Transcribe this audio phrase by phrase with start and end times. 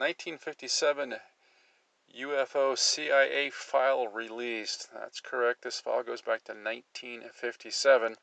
[0.00, 1.14] 1957
[2.16, 4.88] UFO CIA file released.
[4.94, 5.60] That's correct.
[5.60, 8.16] This file goes back to 1957.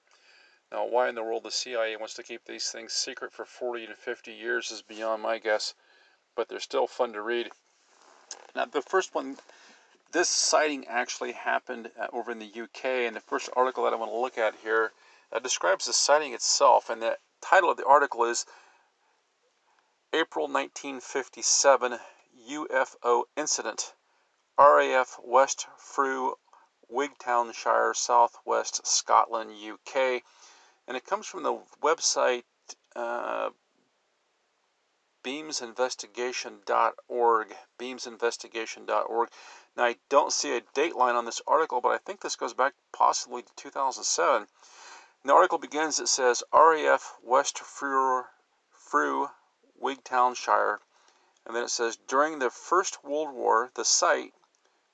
[0.71, 3.85] Now, why in the world the CIA wants to keep these things secret for 40
[3.85, 5.75] to 50 years is beyond my guess,
[6.35, 7.51] but they're still fun to read.
[8.55, 9.37] Now, the first one,
[10.13, 13.97] this sighting actually happened uh, over in the UK, and the first article that I
[13.97, 14.93] want to look at here
[15.31, 18.47] uh, describes the sighting itself, and the title of the article is
[20.13, 21.99] April 1957
[22.49, 23.93] UFO incident.
[24.57, 26.35] RAF West Freugh,
[26.89, 30.23] Wigtownshire, Southwest Scotland, UK.
[30.87, 32.45] And it comes from the website
[32.95, 33.49] uh,
[35.25, 37.55] beamsinvestigation.org.
[37.77, 39.29] Beamsinvestigation.org.
[39.75, 42.53] Now, I don't see a date line on this article, but I think this goes
[42.53, 44.37] back possibly to 2007.
[44.37, 44.47] And
[45.25, 48.27] the article begins, it says RAF West Freugh,
[48.71, 49.31] Freugh
[49.81, 50.79] Wigtownshire
[51.47, 54.33] and then it says during the First World War, the site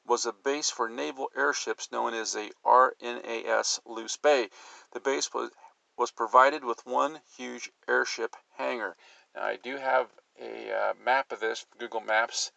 [0.05, 4.51] was a base for naval airships known as the RNAS Luce Bay.
[4.91, 5.49] The base was,
[5.97, 8.95] was provided with one huge airship hangar.
[9.33, 12.51] Now, I do have a uh, map of this, Google Maps,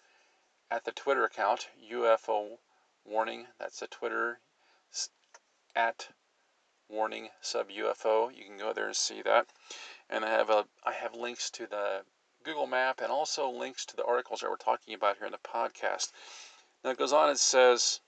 [0.70, 2.58] at the Twitter account, UFO
[3.06, 3.46] Warning.
[3.58, 4.40] That's the Twitter
[5.74, 6.10] at
[6.88, 8.36] Warning Sub UFO.
[8.36, 9.46] You can go there and see that.
[10.10, 12.04] And I have a I have links to the
[12.46, 15.38] Google Map and also links to the articles that we're talking about here in the
[15.38, 16.12] podcast.
[16.84, 18.00] Now it goes on, it says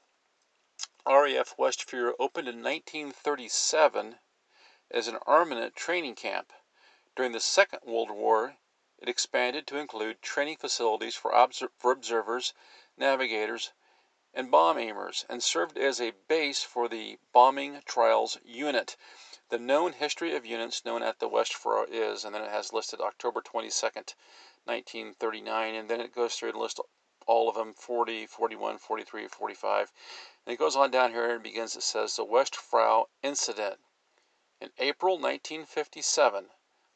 [1.05, 4.21] RAF West Freugh opened in 1937
[4.93, 6.53] as an armament training camp.
[7.17, 8.55] During the Second World War,
[9.01, 12.55] it expanded to include training facilities for, obser- for observers,
[12.97, 13.73] navigators,
[14.39, 18.97] and bomb aimers, and served as a base for the Bombing Trials Unit.
[19.49, 22.73] The known history of units known at the West Freugh is, and then it has
[22.73, 24.15] listed October 22nd,
[24.65, 26.79] 1939, and then it goes through and lists
[27.27, 29.93] all of them 40, 41, 43, 45.
[30.47, 33.81] And it goes on down here and begins, it says, the West Freugh incident.
[34.61, 36.51] In April 1957,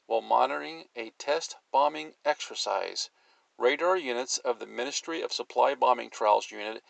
[0.06, 3.10] while monitoring a test bombing exercise,
[3.58, 6.84] radar units of the Ministry of Supply Bombing Trials Unit,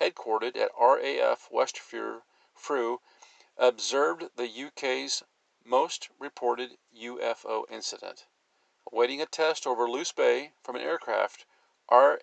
[0.00, 3.00] headquartered at RAF West Freugh,
[3.56, 5.24] observed the UK's
[5.64, 8.26] most reported UFO incident.
[8.92, 11.44] Awaiting a test over Luce Bay from an aircraft,
[11.90, 12.16] RA,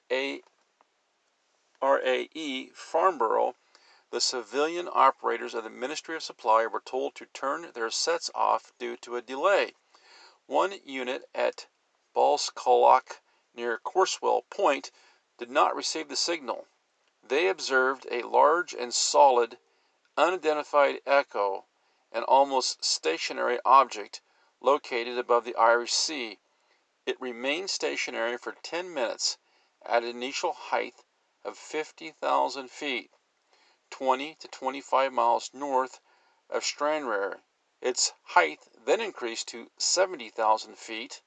[1.82, 3.56] RAE Farnborough,
[4.10, 8.72] the civilian operators of the Ministry of Supply were told to turn their sets off
[8.80, 9.74] due to a delay.
[10.48, 11.68] One unit at
[12.16, 13.20] Balscalloch
[13.54, 14.92] near Corsewall Point
[15.38, 16.68] did not receive the signal.
[17.28, 19.58] They observed a large and solid
[20.16, 21.66] unidentified echo,
[22.12, 24.22] an almost stationary object
[24.62, 26.38] located above the Irish Sea.
[27.08, 29.40] It remained stationary for 10 minutes
[29.82, 31.04] at an initial height
[31.44, 33.12] of 50,000 feet,
[33.90, 36.00] 20 to 25 miles north
[36.48, 37.42] of Stranraer.
[37.82, 41.24] Its height then increased to 70,000 feet.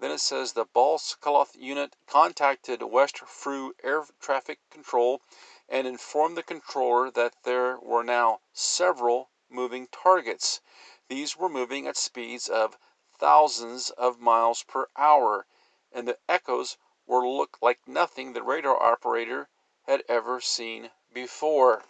[0.00, 5.20] Then it says the Balscalloch unit contacted West Freugh Air Traffic Control
[5.68, 10.62] and informed the controller that there were now several moving targets.
[11.08, 12.78] These were moving at speeds of
[13.18, 15.46] thousands of miles per hour,
[15.92, 19.50] and the echoes were looked like nothing the radar operator
[19.82, 21.84] had ever seen before.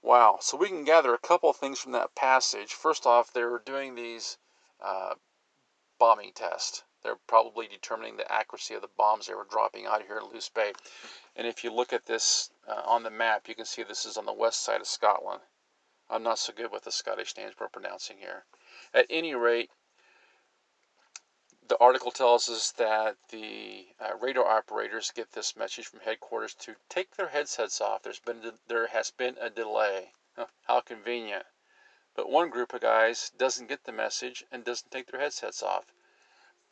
[0.00, 0.38] Wow.
[0.40, 2.72] So we can gather a couple of things from that passage.
[2.72, 4.38] First off, they were doing these
[4.80, 5.16] uh,
[5.98, 6.82] bombing tests.
[7.04, 10.48] They're probably determining the accuracy of the bombs they were dropping out here in Luce
[10.48, 10.72] Bay.
[11.36, 14.16] And if you look at this uh, on the map, you can see this is
[14.16, 15.42] on the west side of Scotland.
[16.08, 18.46] I'm not so good with the Scottish names we're pronouncing here.
[18.94, 19.70] At any rate,
[21.68, 26.74] the article tells us that the uh, radar operators get this message from headquarters to
[26.88, 28.02] take their headsets off.
[28.02, 30.14] There's been there has been a delay.
[30.62, 31.44] How convenient.
[32.14, 35.92] But one group of guys doesn't get the message and doesn't take their headsets off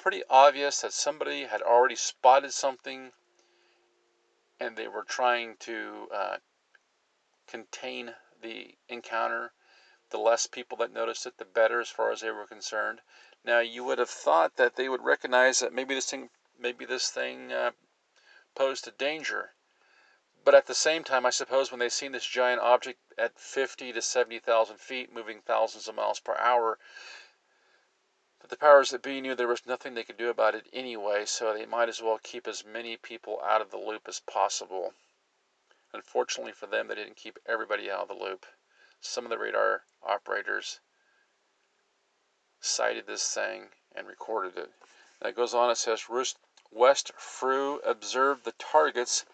[0.03, 3.13] pretty obvious that somebody had already spotted something
[4.59, 6.37] and they were trying to uh,
[7.47, 8.13] contain
[8.43, 9.53] the encounter.
[10.11, 13.01] The less people that noticed it, the better as far as they were concerned.
[13.45, 17.11] Now, you would have thought that they would recognize that maybe this thing maybe this
[17.11, 17.71] thing uh,
[18.55, 19.55] posed a danger.
[20.45, 23.93] But at the same time, I suppose when they've seen this giant object at 50
[23.93, 26.79] to 70,000 feet moving thousands of miles per hour,
[28.43, 31.25] but the powers that be knew there was nothing they could do about it anyway,
[31.25, 34.95] so they might as well keep as many people out of the loop as possible.
[35.93, 38.45] Unfortunately for them, they didn't keep everybody out of the loop.
[39.01, 40.81] Some of the radar operators
[42.61, 44.73] sighted this thing and recorded it.
[45.21, 49.25] And it goes on, it says West Freugh observed the targets,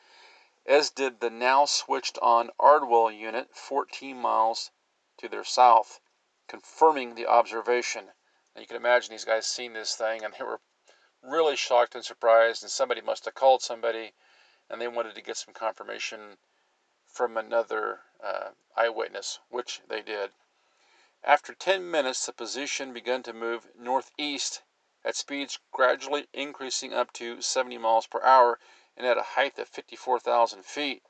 [0.66, 4.70] as did the now switched on Ardwell unit 14 miles
[5.16, 5.98] to their south,
[6.46, 8.12] confirming the observation.
[8.58, 10.60] And you can imagine these guys seeing this thing and they were
[11.22, 14.14] really shocked and surprised, and somebody must have called somebody
[14.68, 16.38] and they wanted to get some confirmation
[17.06, 20.32] from another uh, eyewitness, which they did.
[21.22, 24.62] After 10 minutes, the position began to move northeast
[25.04, 28.58] at speeds gradually increasing up to 70 miles per hour
[28.96, 31.04] and at a height of 54,000 feet.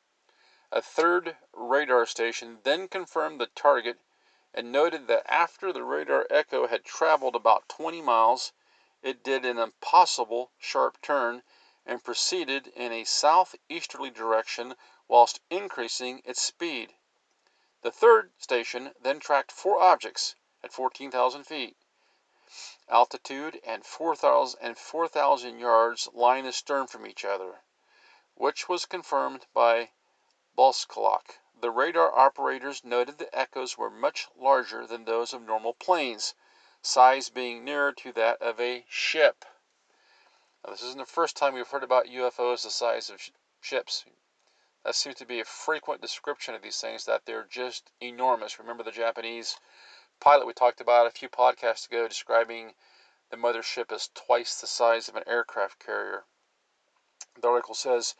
[0.70, 3.98] A third radar station then confirmed the target
[4.54, 8.52] and noted that after the radar echo had traveled about 20 miles,
[9.02, 11.42] it did an impossible sharp turn
[11.84, 14.74] and proceeded in a southeasterly direction
[15.06, 16.94] whilst increasing its speed.
[17.82, 21.76] The third station then tracked four objects at 14,000 feet
[22.88, 27.62] altitude and 4,000 and 4,000 yards lying astern from each other,
[28.34, 29.90] which was confirmed by
[30.56, 31.38] Balscalloch.
[31.60, 36.36] The radar operators noted the echoes were much larger than those of normal planes,
[36.82, 39.44] size being nearer to that of a ship.
[40.62, 44.04] Now, this isn't the first time we've heard about UFOs the size of sh- ships.
[44.84, 48.60] That seems to be a frequent description of these things, that they're just enormous.
[48.60, 49.58] Remember the Japanese
[50.20, 52.76] pilot we talked about a few podcasts ago describing
[53.30, 56.24] the mothership as twice the size of an aircraft carrier.
[57.40, 58.14] The article says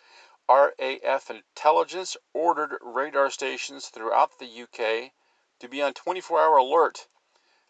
[0.51, 5.13] RAF intelligence ordered radar stations throughout the UK
[5.59, 7.07] to be on 24 hour alert.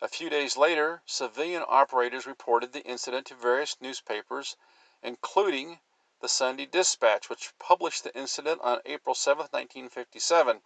[0.01, 4.57] A few days later, civilian operators reported the incident to various newspapers,
[5.03, 5.81] including
[6.21, 10.63] the Sunday Dispatch, which published the incident on April 7, 1957.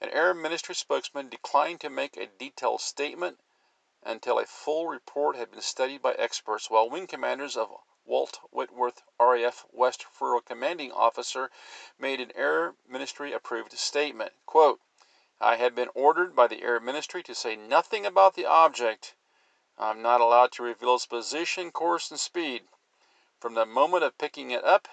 [0.00, 3.40] An Air Ministry spokesman declined to make a detailed statement
[4.02, 7.70] until a full report had been studied by experts, while wing commanders of
[8.08, 11.50] Walt Whitworth, RAF West Freugh commanding officer,
[11.98, 14.32] made an Air Ministry approved statement.
[15.38, 19.14] I had been ordered by the Air Ministry to say nothing about the object.
[19.76, 22.62] I'm not allowed to reveal its position, course, and speed.
[23.38, 24.88] From the moment of picking it up,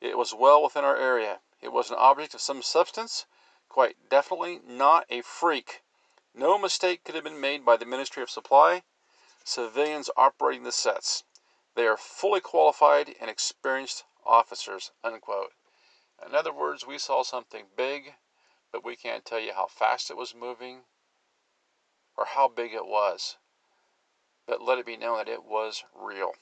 [0.00, 1.40] it was well within our area.
[1.60, 3.26] It was an object of some substance,
[3.68, 5.82] quite definitely not a freak.
[6.34, 8.84] No mistake could have been made by the Ministry of Supply,
[9.44, 11.24] civilians operating the sets.
[11.74, 14.90] They are fully qualified and experienced officers.
[15.04, 15.52] Unquote.
[16.24, 18.14] In other words, we saw something big,
[18.72, 20.84] but we can't tell you how fast it was moving
[22.16, 23.36] or how big it was.
[24.46, 26.32] But let it be known that it was real.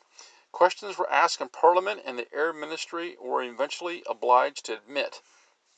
[0.52, 5.20] Questions were asked in Parliament, and the Air Ministry were eventually obliged to admit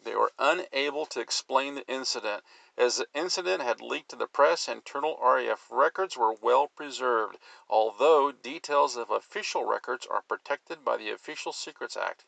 [0.00, 2.44] they were unable to explain the incident,
[2.78, 7.36] as the incident had leaked to the press internal RAF records were well preserved,
[7.68, 12.24] although details of official records are protected by the Official Secrets Act.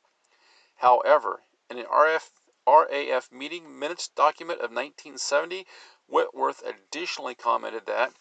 [0.78, 5.68] However, in an RAF meeting minutes document of 1970,
[6.08, 8.12] Whitworth additionally commented that,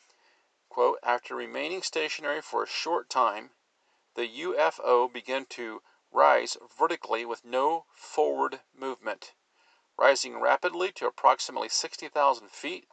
[1.01, 3.50] after remaining stationary for a short time,
[4.13, 5.81] the UFO began to
[6.12, 9.33] rise vertically with no forward movement
[10.00, 12.88] rising rapidly to approximately 60,000 feet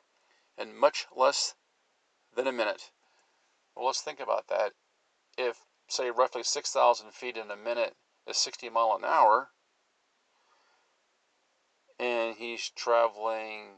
[0.58, 1.54] in much less
[2.34, 2.90] than a minute.
[3.74, 4.72] Well, let's think about that.
[5.38, 5.58] If,
[5.88, 7.94] say, roughly 6,000 feet in a minute
[8.26, 9.50] is 60 mile an hour,
[11.98, 13.76] and he's traveling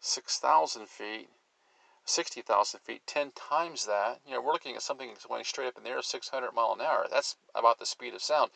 [0.00, 1.28] 6,000 feet,
[2.04, 5.78] 60,000 feet, 10 times that, you know, we're looking at something that's going straight up
[5.78, 7.06] in the air 600 mile an hour.
[7.08, 8.50] That's about the speed of sound.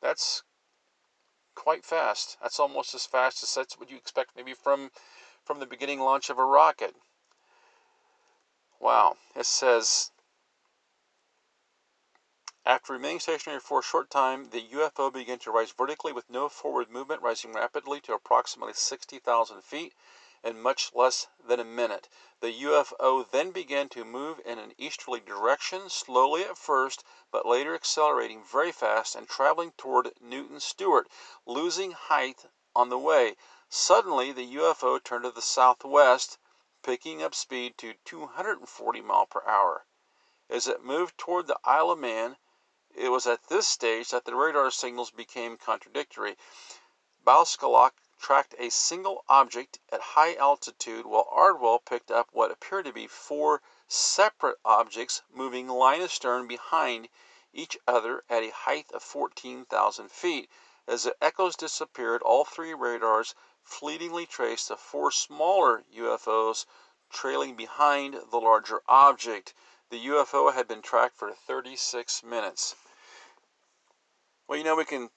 [0.00, 0.42] That's
[1.56, 2.36] quite fast.
[2.40, 4.90] That's almost as fast as that's what you expect maybe from
[5.44, 6.94] from the beginning launch of a rocket.
[8.78, 9.16] Wow.
[9.34, 10.12] It says
[12.64, 16.48] after remaining stationary for a short time, the UFO began to rise vertically with no
[16.48, 19.94] forward movement, rising rapidly to approximately 60,000 feet
[20.44, 22.08] in much less than a minute.
[22.40, 27.74] The UFO then began to move in an easterly direction, slowly at first, but later
[27.74, 31.08] accelerating very fast and traveling toward Newton Stewart,
[31.46, 33.36] losing height on the way.
[33.68, 36.38] Suddenly, the UFO turned to the southwest,
[36.82, 39.86] picking up speed to 240 miles per hour.
[40.48, 42.36] As it moved toward the Isle of Man,
[42.94, 46.38] It was at this stage that the radar signals became contradictory.
[47.26, 52.92] Balscalloch tracked a single object at high altitude, while Ardwell picked up what appeared to
[52.92, 57.08] be four separate objects moving line astern behind
[57.52, 60.50] each other at a height of 14,000 feet.
[60.86, 66.64] As the echoes disappeared, all three radars fleetingly traced the four smaller UFOs
[67.10, 69.54] trailing behind the larger object.
[69.90, 72.74] The UFO had been tracked for 36 minutes.
[74.46, 75.10] Well, you know, we can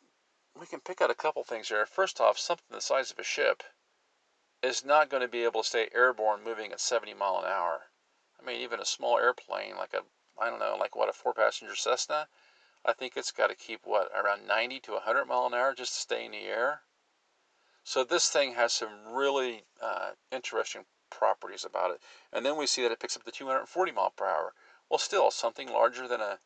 [0.55, 1.85] we can pick out a couple things here.
[1.85, 3.63] First off, something the size of a ship
[4.61, 7.91] is not going to be able to stay airborne moving at 70 mile an hour.
[8.39, 10.03] I mean, even a small airplane like a
[10.41, 12.27] I don't know, like what a four-passenger Cessna,
[12.85, 15.93] I think it's got to keep what around 90 to 100 mile an hour just
[15.93, 16.81] to stay in the air.
[17.83, 22.01] So this thing has some really uh, interesting properties about it.
[22.31, 24.53] And then we see that it picks up the 240 mile per hour.
[24.89, 26.39] Well, still something larger than a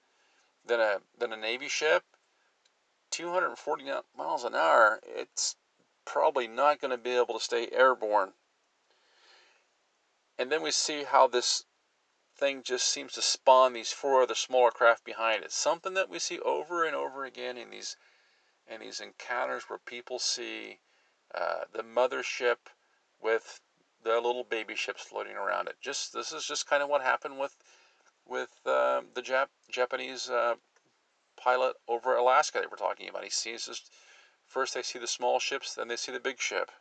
[0.66, 2.04] than a than a Navy ship
[3.14, 3.84] 240
[4.18, 5.56] miles an hour, it's
[6.04, 8.34] probably not going to be able to stay airborne.
[10.40, 11.64] And then we see how this
[12.36, 15.52] thing just seems to spawn these four other smaller craft behind it.
[15.52, 17.96] Something that we see over and over again in these
[18.68, 20.80] in these encounters where people see
[21.36, 22.58] uh, the mothership
[23.22, 23.60] with
[24.04, 25.76] the little baby ships floating around it.
[25.82, 27.56] Just this is just kind of what happened with
[28.26, 30.56] with uh, the Jap- Japanese uh,
[31.44, 33.24] pilot over Alaska they were talking about.
[33.24, 33.82] He sees this,
[34.46, 36.72] first they see the small ships, then they see the big ship.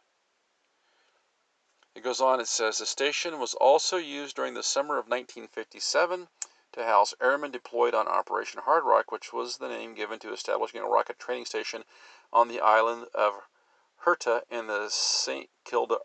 [1.94, 6.28] It goes on, it says the station was also used during the summer of 1957
[6.72, 10.80] to house airmen deployed on Operation Hard Rock, which was the name given to establishing
[10.80, 11.84] a rocket training station
[12.32, 13.34] on the island of
[14.06, 15.50] Hirta in the St.
[15.64, 15.98] Kilda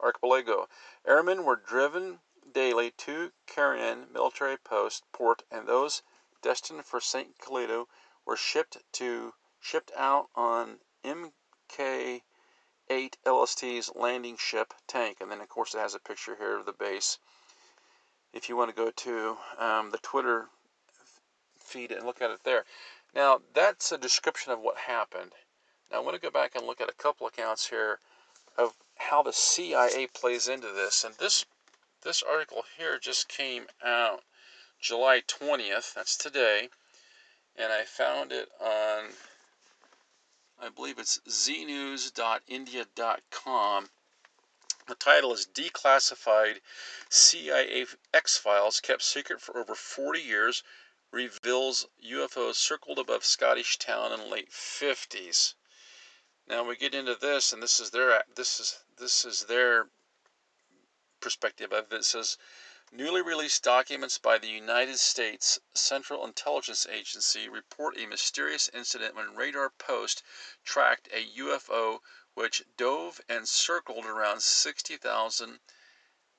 [0.00, 0.68] archipelago.
[1.06, 2.20] Airmen were driven
[2.52, 6.02] daily to Cairnryan military post port, and those
[6.42, 7.38] destined for St.
[7.38, 7.86] Kilda
[8.24, 12.22] were shipped to shipped out on Mk
[12.88, 15.18] 8 LST's landing ship tank.
[15.20, 17.18] And then, of course, it has a picture here of the base.
[18.32, 20.48] If you want to go to um, the Twitter
[21.58, 22.64] feed and look at it there.
[23.14, 25.32] Now, that's a description of what happened.
[25.90, 28.00] Now, I want to go back and look at a couple accounts here
[28.56, 31.04] of how the CIA plays into this.
[31.04, 31.44] And this
[32.02, 34.22] this article here just came out
[34.80, 36.70] July 20th, that's today,
[37.54, 39.10] and I found it on,
[40.58, 43.90] I believe it's zeenews.india.com.
[44.88, 46.62] The title is Declassified
[47.10, 47.84] CIA
[48.14, 50.62] X Files Kept Secret for Over 40 Years
[51.12, 55.54] Reveals UFOs Circled Above Scottish Town in Late 50s.
[56.48, 59.88] Now we get into this, and this is their this is this is their
[61.20, 61.96] perspective of it.
[61.96, 62.36] It says
[62.92, 69.36] Newly released documents by the United States Central Intelligence Agency report a mysterious incident when
[69.36, 70.24] radar post
[70.64, 72.02] tracked a UFO
[72.34, 75.60] which dove and circled around 60,000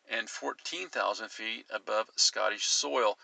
[0.06, 3.18] and 14,000 feet above Scottish soil.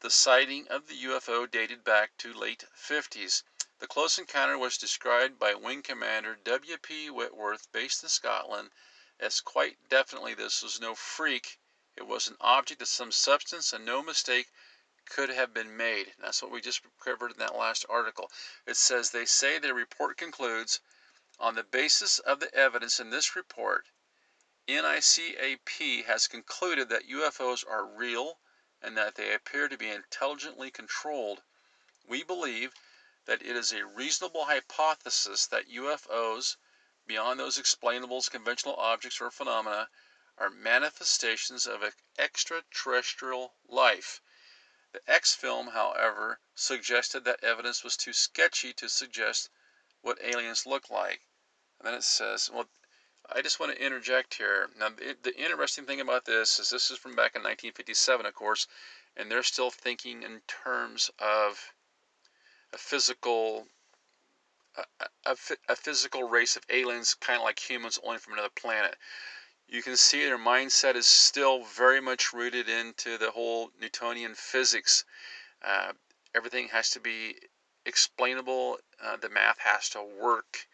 [0.00, 3.42] The sighting of the UFO dated back to late 50s.
[3.80, 6.78] The close encounter was described by Wing Commander W.
[6.78, 7.10] P.
[7.10, 8.70] Whitworth, based in Scotland,
[9.20, 11.58] as quite definitely this was no freak
[11.96, 14.48] it was an object of some substance, and no mistake
[15.06, 16.12] could have been made.
[16.18, 18.30] That's what we just covered in that last article.
[18.66, 20.80] It says they say their report concludes
[21.38, 23.86] on the basis of the evidence in this report,
[24.68, 28.40] NICAP has concluded that UFOs are real
[28.82, 31.42] and that they appear to be intelligently controlled.
[32.08, 32.72] We believe
[33.26, 36.56] that it is a reasonable hypothesis that UFOs,
[37.06, 39.88] beyond those explainable as conventional objects or phenomena,
[40.38, 41.82] are manifestations of
[42.18, 44.20] extraterrestrial life.
[44.92, 49.50] The X film, however, suggested that evidence was too sketchy to suggest
[50.02, 51.22] what aliens look like.
[51.78, 52.68] And then it says, well,
[53.28, 54.70] I just want to interject here.
[54.76, 58.66] Now, the interesting thing about this is this is from back in 1957, of course,
[59.16, 61.72] and they're still thinking in terms of
[62.72, 63.66] a physical
[64.76, 64.84] a,
[65.24, 65.36] a,
[65.70, 68.96] a physical race of aliens, kind of like humans, only from another planet
[69.68, 75.04] you can see their mindset is still very much rooted into the whole Newtonian physics.
[75.62, 75.92] Uh,
[76.34, 77.36] everything has to be
[77.84, 80.66] explainable, uh, the math has to work.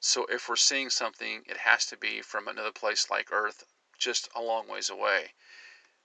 [0.00, 3.64] So if we're seeing something, it has to be from another place like Earth,
[3.98, 5.34] just a long ways away.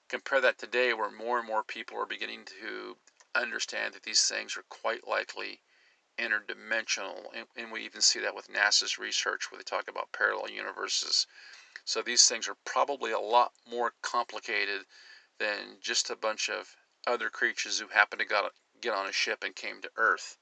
[0.10, 2.98] Compare that today, where more and more people are beginning to
[3.36, 5.62] understand that these things are quite likely
[6.17, 7.25] interdimensional.
[7.34, 11.27] And, and we even see that with NASA's research where they talk about parallel universes.
[11.86, 14.86] So these things are probably a lot more complicated
[15.38, 19.43] than just a bunch of other creatures who happened to got, get on a ship
[19.43, 20.38] and came to Earth.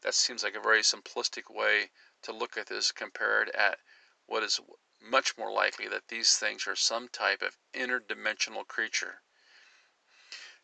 [0.00, 1.90] That seems like a very simplistic way
[2.22, 3.78] to look at this compared at
[4.26, 4.60] what is
[5.00, 9.22] much more likely that these things are some type of interdimensional creature.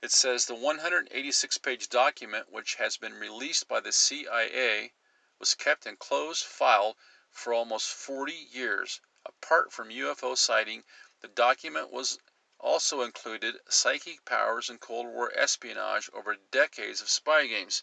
[0.00, 4.94] It says the 186 page document, which has been released by the CIA,
[5.40, 6.96] was kept in closed file
[7.32, 9.00] for almost 40 years.
[9.26, 10.84] Apart from UFO sighting,
[11.20, 12.20] the document was
[12.60, 17.82] also included psychic powers and Cold War espionage over decades of spy games.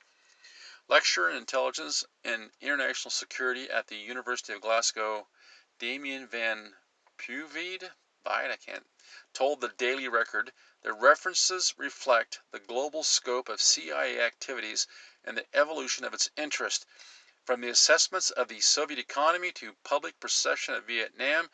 [0.88, 5.28] Lecturer in Intelligence and International Security at the University of Glasgow,
[5.80, 6.78] Damien Van
[7.18, 7.92] Puyvelde,
[8.26, 8.90] I can't,
[9.34, 10.54] told the Daily Record
[10.86, 14.86] the references reflect the global scope of CIA activities
[15.24, 16.86] and the evolution of its interest,
[17.44, 21.50] from the assessments of the Soviet economy to public perception of Vietnam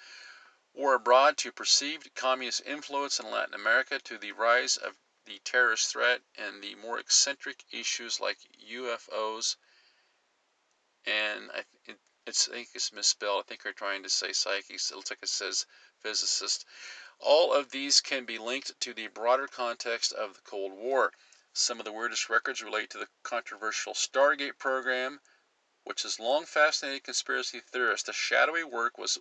[0.73, 5.89] war abroad to perceived communist influence in Latin America to the rise of the terrorist
[5.89, 8.37] threat and the more eccentric issues like
[8.69, 9.55] UFOs
[11.05, 11.97] and I, it,
[12.27, 13.45] it's, I think it's misspelled.
[13.45, 14.91] I think they're trying to say psychics.
[14.91, 15.65] It looks like it says
[16.01, 16.65] physicist.
[17.23, 21.13] All of these can be linked to the broader context of the Cold War.
[21.53, 25.21] Some of the weirdest records relate to the controversial Stargate program,
[25.83, 28.07] which has long fascinated conspiracy theorists.
[28.07, 29.19] The shadowy work was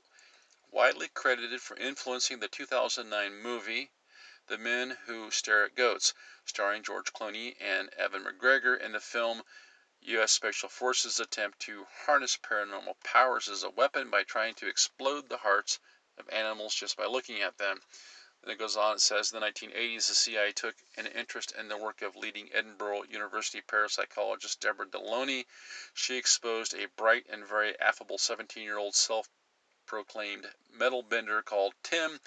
[0.71, 3.93] widely credited for influencing the 2009 movie
[4.47, 6.15] The Men Who Stare at Goats,
[6.47, 9.43] starring George Clooney and Ewan McGregor in the film
[10.01, 10.33] U.S.
[10.33, 15.37] Special Forces attempt to harness paranormal powers as a weapon by trying to explode the
[15.45, 15.79] hearts
[16.21, 17.81] of animals just by looking at them.
[18.43, 21.69] Then it goes on, it says, in the 1980s, the CIA took an interest in
[21.69, 25.45] the work of leading Edinburgh University parapsychologist Deborah Delanoy.
[25.93, 29.29] She exposed a bright and very affable 17 year old self
[29.85, 32.21] proclaimed metal bender called Tim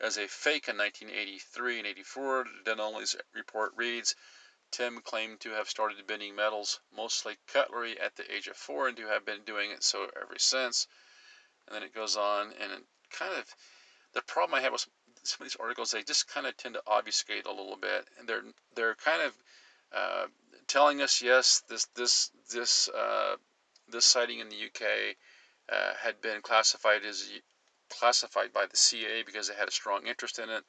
[0.00, 2.44] as a fake in 1983 and 84.
[2.64, 4.16] Delanoy's report reads,
[4.72, 8.96] Tim claimed to have started bending metals, mostly cutlery, at the age of four and
[8.96, 10.88] to have been doing it so ever since.
[11.66, 13.44] And then it goes on and kind of
[14.14, 14.86] the problem I have with
[15.22, 18.28] some of these articles, they just kind of tend to obfuscate a little bit, and
[18.28, 18.42] they're
[18.74, 19.32] they're kind of
[19.94, 20.26] uh,
[20.66, 23.36] telling us yes, this this this uh,
[23.88, 25.16] this sighting in the UK
[25.70, 27.30] uh, had been classified as
[27.88, 30.64] classified by the CA because they had a strong interest in it,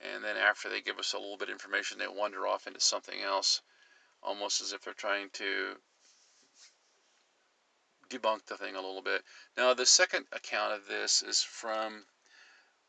[0.00, 2.80] and then after they give us a little bit of information, they wander off into
[2.80, 3.62] something else,
[4.22, 5.76] almost as if they're trying to
[8.08, 9.24] debunk the thing a little bit.
[9.56, 12.06] Now, the second account of this is from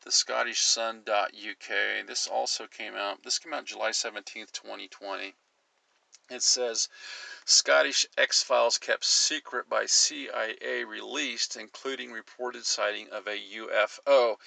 [0.02, 2.06] the Scottish Sun.uk.
[2.06, 5.34] This also came out, this came out July 17th, 2020.
[6.30, 6.88] It says
[7.46, 14.38] Scottish X Files kept secret by CIA released, including reported sighting of a UFO.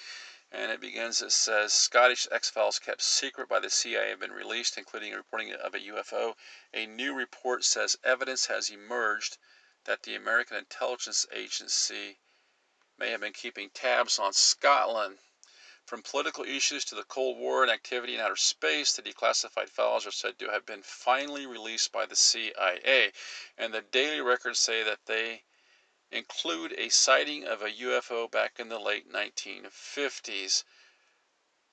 [0.52, 4.32] And it begins, it says Scottish X Files kept secret by the CIA have been
[4.32, 6.36] released, including reporting of a UFO.
[6.74, 9.38] A new report says evidence has emerged
[9.86, 12.20] that the American Intelligence Agency
[12.98, 15.20] may have been keeping tabs on Scotland.
[15.86, 20.06] From political issues to the Cold War and activity in outer space, the declassified files
[20.06, 23.12] are said to have been finally released by the CIA.
[23.58, 25.44] And the daily records say that they
[26.12, 30.64] include a sighting of a UFO back in the late 1950s.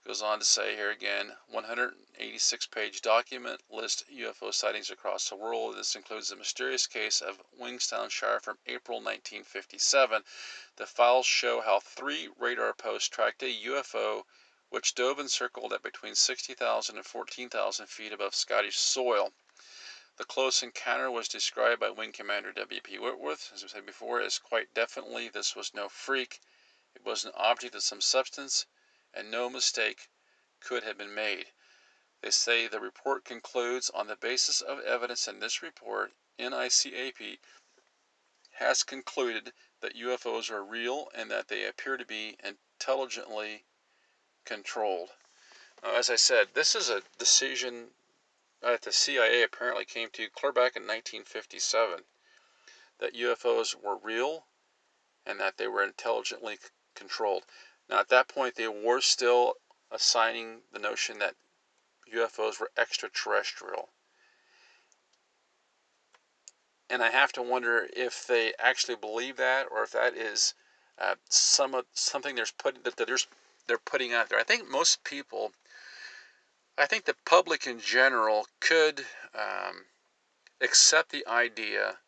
[0.09, 5.77] Goes on to say here again 186 page document lists UFO sightings across the world.
[5.77, 10.25] This includes the mysterious case of Wingstownshire from April 1957.
[10.77, 14.25] The files show how three radar posts tracked a UFO
[14.71, 19.35] which dove and circled at between 60,000 and 14,000 feet above Scottish soil.
[20.17, 22.99] The close encounter was described by Wing Commander W.P.
[22.99, 26.41] Whitworth, as we said before, as quite definitely this was no freak.
[26.95, 28.65] It was an object of some substance
[29.15, 30.09] and no mistake
[30.61, 31.53] could have been made.
[32.21, 37.39] They say the report concludes on the basis of evidence in this report, NICAP
[38.53, 43.65] has concluded that UFOs are real and that they appear to be intelligently
[44.45, 45.11] controlled.
[45.83, 47.95] Now, as I said, this is a decision
[48.61, 52.05] that the CIA apparently came to clear back in 1957
[52.99, 54.47] that UFOs were real
[55.25, 56.59] and that they were intelligently
[56.95, 57.45] controlled.
[57.89, 59.55] Now, at that point, they were still
[59.91, 61.35] assigning the notion that
[62.15, 63.91] UFOs were extraterrestrial.
[66.91, 70.55] And I have to wonder if they actually believe that, or if that is
[70.99, 73.27] uh, some something there's put that there's
[73.67, 74.39] they're putting out there.
[74.39, 75.53] I think most people,
[76.79, 79.85] I think the public in general, could um,
[80.61, 81.99] accept the idea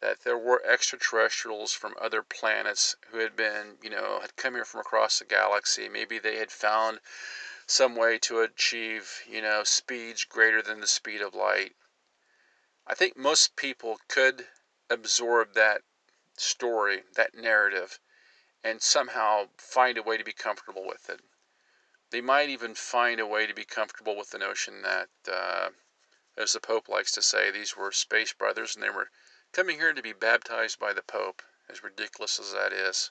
[0.00, 4.64] that there were extraterrestrials from other planets who had been, you know, had come here
[4.64, 5.88] from across the galaxy.
[5.88, 7.00] Maybe they had found
[7.66, 11.76] some way to achieve, you know, speeds greater than the speed of light.
[12.86, 14.48] I think most people could
[14.88, 15.82] absorb that
[16.36, 18.00] story, that narrative,
[18.64, 21.20] and somehow find a way to be comfortable with it.
[22.10, 25.70] They might even find a way to be comfortable with the notion that, uh,
[26.36, 29.10] as the Pope likes to say, these were space brothers and they were
[29.52, 33.10] coming here to be baptized by the Pope, as ridiculous as that is.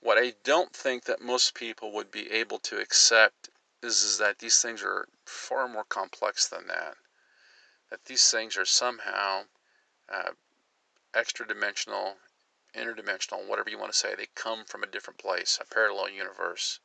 [0.00, 3.50] What I don't think that most people would be able to accept
[3.82, 6.96] is, is that these things are far more complex than that.
[7.90, 9.44] That these things are somehow
[10.08, 10.32] uh,
[11.14, 12.16] extra dimensional,
[12.74, 14.14] interdimensional, whatever you want to say.
[14.14, 16.80] They come from a different place, a parallel universe.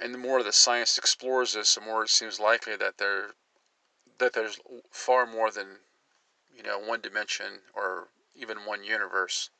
[0.00, 3.34] And the more that science explores this, the more it seems likely that there
[4.20, 5.66] that there's far more than
[6.56, 9.50] you know one dimension or even one universe.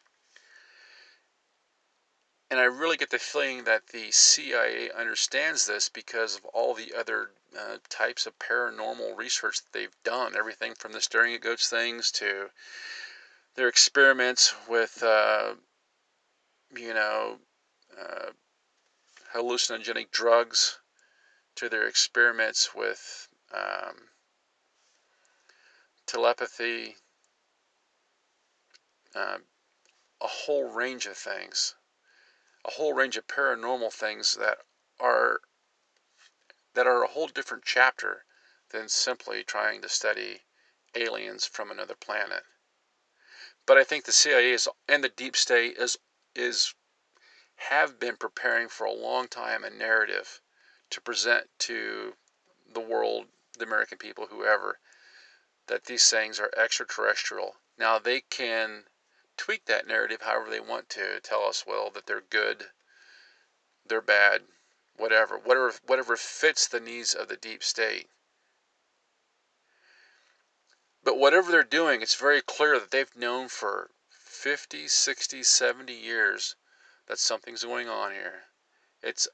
[2.51, 6.93] And I really get the feeling that the CIA understands this because of all the
[6.95, 10.37] other uh, types of paranormal research that they've done.
[10.37, 12.51] Everything from the staring at goats things to
[13.55, 15.55] their experiments with, uh,
[16.77, 17.39] you know,
[18.01, 18.31] uh,
[19.33, 20.81] hallucinogenic drugs
[21.55, 24.09] to their experiments with um,
[26.11, 26.97] telepathy,
[29.15, 29.39] uh,
[30.21, 31.77] a whole range of things,
[32.65, 34.59] a whole range of paranormal things that
[34.99, 35.41] are
[36.75, 38.25] that are a whole different chapter
[38.71, 40.43] than simply trying to study
[40.97, 42.43] aliens from another planet.
[43.65, 45.97] But I think the CIA is, and the deep state is
[46.35, 46.75] is
[47.55, 50.41] have been preparing for a long time a narrative
[50.91, 52.17] to present to
[52.73, 54.81] the world, the American people, whoever,
[55.71, 57.55] that these things are extraterrestrial.
[57.79, 58.87] Now they can
[59.37, 62.73] tweak that narrative however they want to, tell us well that they're good,
[63.87, 64.43] they're bad,
[64.97, 68.11] whatever, whatever whatever fits the needs of the deep state.
[71.05, 76.57] But whatever they're doing, it's very clear that they've known for 50, 60, 70 years
[77.07, 78.43] that something's going on here.
[79.03, 79.29] It's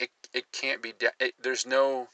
[0.00, 2.08] it it can't be it, there's no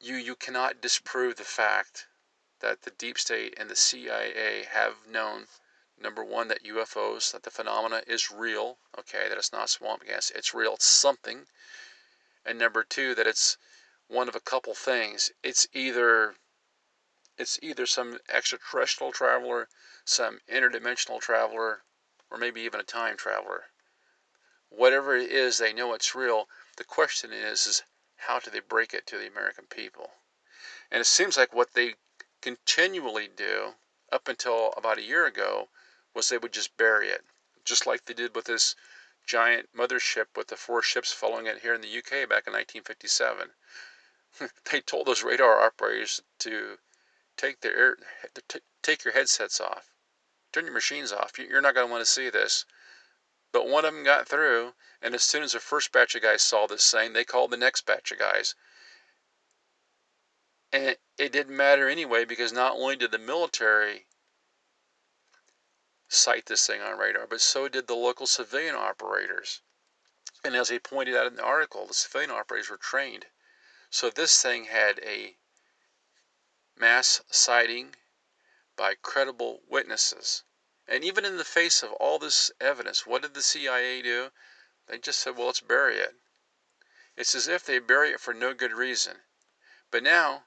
[0.00, 2.06] you you cannot disprove the fact
[2.60, 5.46] that the deep state and the CIA have known
[5.98, 10.30] number one that UFOs that the phenomena is real, okay, that it's not swamp gas,
[10.34, 11.46] it's real, it's something.
[12.44, 13.58] And number two that it's
[14.08, 15.30] one of a couple things.
[15.42, 16.34] It's either
[17.36, 19.68] it's either some extraterrestrial traveler,
[20.04, 21.82] some interdimensional traveler,
[22.30, 23.64] or maybe even a time traveler.
[24.68, 26.48] Whatever it is, they know it's real.
[26.76, 27.82] The question is, is
[28.26, 30.12] how do they break it to the American people?
[30.90, 31.94] And it seems like what they
[32.40, 33.74] continually do
[34.12, 35.68] up until about a year ago
[36.14, 37.24] was they would just bury it,
[37.64, 38.74] just like they did with this
[39.26, 43.50] giant mothership with the four ships following it here in the UK back in 1957.
[44.70, 46.78] they told those radar operators to
[47.36, 47.96] take their
[48.82, 49.90] take your headsets off
[50.52, 51.38] turn your machines off.
[51.38, 52.64] You're not going to want to see this.
[53.52, 56.42] But one of them got through, and as soon as the first batch of guys
[56.42, 58.54] saw this thing, they called the next batch of guys.
[60.72, 64.06] And it, didn't matter anyway because not only did the military
[66.06, 69.62] sight this thing on radar, but so did the local civilian operators.
[70.44, 73.26] And as he pointed out in the article, the civilian operators were trained.
[73.90, 75.36] So this thing had a
[76.76, 77.96] mass sighting
[78.76, 80.44] by credible witnesses.
[80.92, 84.32] And even in the face of all this evidence, what did the CIA do?
[84.88, 86.16] They just said, well, let's bury it.
[87.16, 89.22] It's as if they bury it for no good reason.
[89.92, 90.46] But now,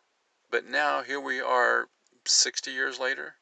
[0.49, 1.87] but now here we are
[2.25, 3.37] 60 years later,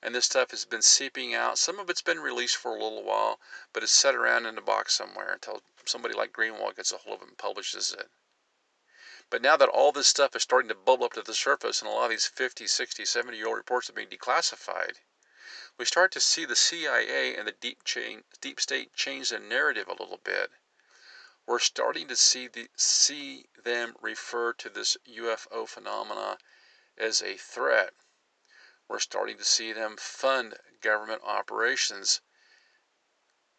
[0.00, 1.58] and this stuff has been seeping out.
[1.58, 3.40] Some of it's been released for a little while,
[3.72, 7.16] but it's set around in a box somewhere until somebody like Greenwald gets a hold
[7.16, 8.12] of it and publishes it.
[9.28, 11.90] But now that all this stuff is starting to bubble up to the surface and
[11.90, 14.98] a lot of these 50, 60, 70 year old reports are being declassified,
[15.78, 19.86] we start to see the CIA and the deep, chain, deep state change the narrative
[19.86, 20.50] a little bit.
[21.46, 26.38] We're starting to see, the, see them refer to this UFO phenomena
[26.98, 27.94] as a threat.
[28.88, 32.20] We're starting to see them fund government operations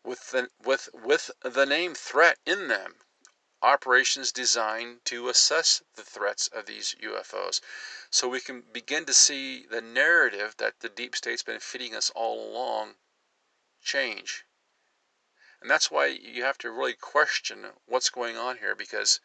[0.03, 2.95] with the, with, with the name threat in them
[3.62, 7.62] operations designed to assess the threats of these UFOs.
[8.11, 12.09] So we can begin to see the narrative that the deep state's been feeding us
[12.09, 12.95] all along
[13.83, 14.45] change.
[15.61, 19.19] And that's why you have to really question what's going on here because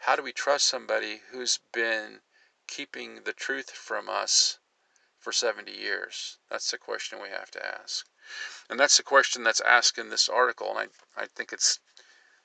[0.00, 2.20] how do we trust somebody who's been
[2.66, 4.58] keeping the truth from us
[5.18, 6.36] for 70 years?
[6.50, 8.06] That's the question we have to ask.
[8.68, 10.76] And that's the question that's asked in this article.
[10.76, 11.80] And I, I think it's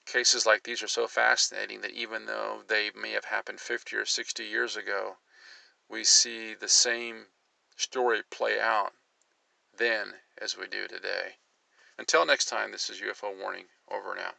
[0.05, 4.05] cases like these are so fascinating that even though they may have happened 50 or
[4.05, 5.17] 60 years ago,
[5.89, 7.27] we see the same
[7.75, 8.93] story play out
[9.77, 11.37] then as we do today.
[11.97, 13.65] Until next time, this is UFO Warning.
[13.91, 14.35] Over and out.